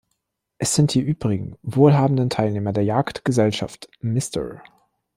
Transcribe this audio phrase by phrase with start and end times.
[0.57, 4.63] Es sind die übrigen, wohlhabenden Teilnehmer der Jagdgesellschaft: Mr.